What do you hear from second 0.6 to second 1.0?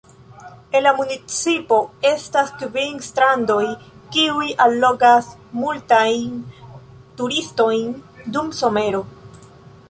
En la